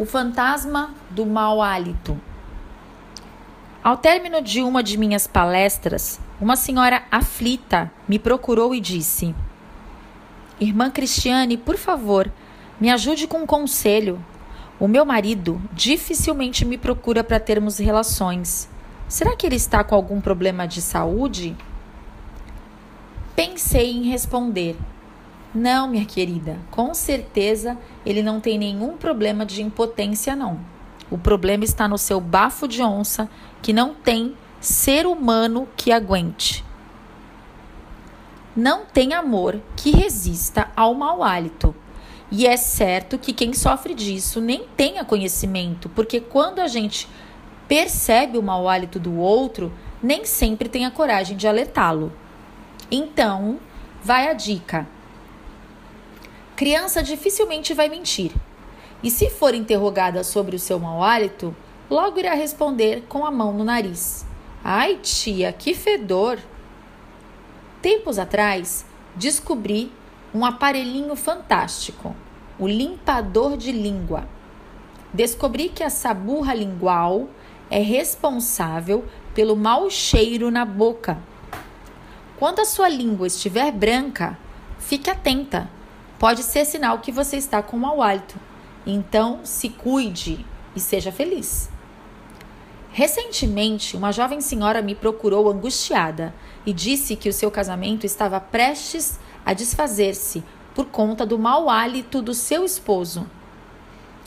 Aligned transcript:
O 0.00 0.06
fantasma 0.06 0.94
do 1.10 1.26
mau 1.26 1.60
hálito. 1.60 2.18
Ao 3.84 3.98
término 3.98 4.40
de 4.40 4.62
uma 4.62 4.82
de 4.82 4.96
minhas 4.96 5.26
palestras, 5.26 6.18
uma 6.40 6.56
senhora 6.56 7.02
aflita 7.10 7.92
me 8.08 8.18
procurou 8.18 8.74
e 8.74 8.80
disse: 8.80 9.34
Irmã 10.58 10.90
Cristiane, 10.90 11.58
por 11.58 11.76
favor, 11.76 12.32
me 12.80 12.90
ajude 12.90 13.26
com 13.26 13.42
um 13.42 13.46
conselho. 13.46 14.24
O 14.80 14.88
meu 14.88 15.04
marido 15.04 15.60
dificilmente 15.70 16.64
me 16.64 16.78
procura 16.78 17.22
para 17.22 17.38
termos 17.38 17.76
relações. 17.76 18.70
Será 19.06 19.36
que 19.36 19.44
ele 19.44 19.56
está 19.56 19.84
com 19.84 19.94
algum 19.94 20.18
problema 20.18 20.66
de 20.66 20.80
saúde? 20.80 21.54
Pensei 23.36 23.90
em 23.90 24.04
responder, 24.04 24.78
não, 25.54 25.88
minha 25.88 26.04
querida, 26.04 26.58
com 26.70 26.94
certeza 26.94 27.76
ele 28.06 28.22
não 28.22 28.40
tem 28.40 28.56
nenhum 28.56 28.96
problema 28.96 29.44
de 29.44 29.62
impotência, 29.62 30.36
não. 30.36 30.60
O 31.10 31.18
problema 31.18 31.64
está 31.64 31.88
no 31.88 31.98
seu 31.98 32.20
bafo 32.20 32.68
de 32.68 32.80
onça, 32.82 33.28
que 33.60 33.72
não 33.72 33.92
tem 33.92 34.36
ser 34.60 35.06
humano 35.06 35.66
que 35.76 35.90
aguente. 35.90 36.64
Não 38.54 38.84
tem 38.84 39.12
amor 39.12 39.60
que 39.76 39.90
resista 39.90 40.70
ao 40.76 40.94
mau 40.94 41.22
hálito. 41.22 41.74
E 42.30 42.46
é 42.46 42.56
certo 42.56 43.18
que 43.18 43.32
quem 43.32 43.52
sofre 43.52 43.92
disso 43.92 44.40
nem 44.40 44.68
tenha 44.76 45.04
conhecimento, 45.04 45.88
porque 45.88 46.20
quando 46.20 46.60
a 46.60 46.68
gente 46.68 47.08
percebe 47.66 48.38
o 48.38 48.42
mau 48.42 48.68
hálito 48.68 49.00
do 49.00 49.16
outro, 49.16 49.72
nem 50.00 50.24
sempre 50.24 50.68
tem 50.68 50.86
a 50.86 50.92
coragem 50.92 51.36
de 51.36 51.48
alertá-lo. 51.48 52.12
Então, 52.88 53.58
vai 54.00 54.28
a 54.28 54.32
dica 54.32 54.86
Criança 56.60 57.02
dificilmente 57.02 57.72
vai 57.72 57.88
mentir. 57.88 58.32
E 59.02 59.10
se 59.10 59.30
for 59.30 59.54
interrogada 59.54 60.22
sobre 60.22 60.54
o 60.54 60.58
seu 60.58 60.78
mau 60.78 61.02
hálito, 61.02 61.56
logo 61.88 62.18
irá 62.18 62.34
responder 62.34 63.04
com 63.08 63.24
a 63.24 63.30
mão 63.30 63.50
no 63.50 63.64
nariz: 63.64 64.26
Ai, 64.62 64.96
tia, 64.96 65.54
que 65.54 65.72
fedor! 65.72 66.38
Tempos 67.80 68.18
atrás, 68.18 68.84
descobri 69.16 69.90
um 70.34 70.44
aparelhinho 70.44 71.16
fantástico, 71.16 72.14
o 72.58 72.68
limpador 72.68 73.56
de 73.56 73.72
língua. 73.72 74.28
Descobri 75.14 75.70
que 75.70 75.82
a 75.82 75.88
saburra 75.88 76.52
lingual 76.52 77.30
é 77.70 77.80
responsável 77.80 79.06
pelo 79.34 79.56
mau 79.56 79.88
cheiro 79.88 80.50
na 80.50 80.66
boca. 80.66 81.16
Quando 82.38 82.60
a 82.60 82.66
sua 82.66 82.90
língua 82.90 83.28
estiver 83.28 83.72
branca, 83.72 84.38
fique 84.78 85.08
atenta 85.08 85.79
pode 86.20 86.42
ser 86.42 86.66
sinal 86.66 86.98
que 86.98 87.10
você 87.10 87.38
está 87.38 87.62
com 87.62 87.78
mau 87.78 88.02
hálito. 88.02 88.38
Então, 88.86 89.40
se 89.42 89.70
cuide 89.70 90.44
e 90.76 90.78
seja 90.78 91.10
feliz. 91.10 91.70
Recentemente, 92.92 93.96
uma 93.96 94.12
jovem 94.12 94.38
senhora 94.42 94.82
me 94.82 94.94
procurou 94.94 95.48
angustiada 95.48 96.34
e 96.66 96.74
disse 96.74 97.16
que 97.16 97.30
o 97.30 97.32
seu 97.32 97.50
casamento 97.50 98.04
estava 98.04 98.38
prestes 98.38 99.18
a 99.46 99.54
desfazer-se 99.54 100.44
por 100.74 100.84
conta 100.86 101.24
do 101.24 101.38
mau 101.38 101.70
hálito 101.70 102.20
do 102.20 102.34
seu 102.34 102.66
esposo. 102.66 103.26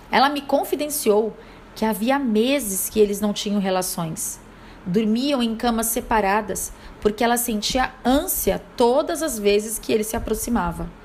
Ela 0.10 0.30
me 0.30 0.42
confidenciou 0.42 1.38
que 1.76 1.86
havia 1.86 2.18
meses 2.18 2.90
que 2.90 3.00
eles 3.00 3.22
não 3.22 3.34
tinham 3.34 3.62
relações. 3.62 4.40
Dormiam 4.84 5.44
em 5.44 5.56
camas 5.56 5.88
separadas 5.88 6.74
porque 7.00 7.24
ela 7.24 7.38
sentia 7.38 7.94
ânsia 8.04 8.60
todas 8.76 9.22
as 9.22 9.38
vezes 9.38 9.78
que 9.78 9.94
ele 9.94 10.04
se 10.04 10.16
aproximava. 10.16 11.03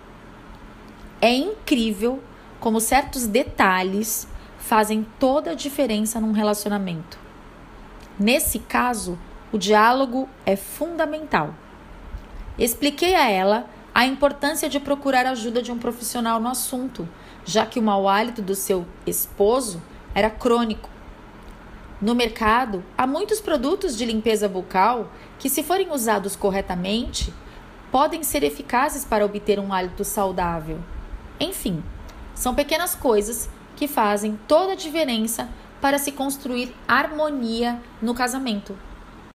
É 1.21 1.35
incrível 1.35 2.23
como 2.61 2.81
certos 2.81 3.27
detalhes 3.27 4.29
fazem 4.59 5.07
toda 5.19 5.51
a 5.51 5.55
diferença 5.55 6.21
num 6.21 6.33
relacionamento. 6.33 7.19
Nesse 8.19 8.59
caso, 8.59 9.19
o 9.53 9.59
diálogo 9.59 10.29
é 10.45 10.55
fundamental. 10.55 11.55
Expliquei 12.59 13.15
a 13.15 13.28
ela 13.28 13.67
a 13.95 14.07
importância 14.07 14.69
de 14.69 14.78
procurar 14.78 15.27
a 15.27 15.31
ajuda 15.31 15.61
de 15.61 15.73
um 15.73 15.78
profissional 15.78 16.39
no 16.39 16.49
assunto, 16.49 17.09
já 17.45 17.67
que 17.67 17.81
o 17.81 17.83
mau 17.83 18.09
hálito 18.09 18.43
do 18.43 18.55
seu 18.55 18.87
esposo 19.07 19.83
era 20.15 20.31
crônico. 20.31 20.89
No 22.01 22.15
mercado, 22.15 22.84
há 22.97 23.09
muitos 23.09 23.41
produtos 23.41 23.97
de 23.97 24.05
limpeza 24.05 24.49
bucal 24.49 25.11
que, 25.37 25.49
se 25.49 25.65
forem 25.65 25.91
usados 25.91 26.37
corretamente, 26.37 27.34
podem 27.91 28.23
ser 28.23 28.45
eficazes 28.45 29.05
para 29.05 29.25
obter 29.25 29.59
um 29.59 29.73
hálito 29.73 30.05
saudável. 30.05 30.78
Enfim, 31.41 31.82
são 32.34 32.54
pequenas 32.54 32.94
coisas 32.94 33.49
que 33.76 33.87
fazem 33.87 34.38
toda 34.49 34.72
a 34.72 34.76
diferença 34.76 35.49
para 35.81 35.99
se 35.99 36.12
construir 36.12 36.75
harmonia 36.87 37.81
no 38.03 38.15
casamento. 38.15 38.76